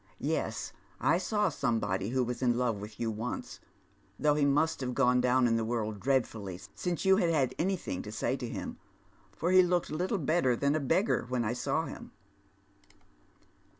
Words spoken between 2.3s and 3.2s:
in love witli you